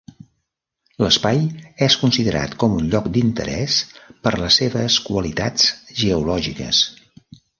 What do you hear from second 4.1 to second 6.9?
per les seves qualitats geològiques.